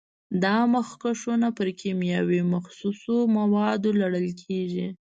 [0.43, 4.87] دا مخکشونه پر کیمیاوي مخصوصو موادو لړل کېږي.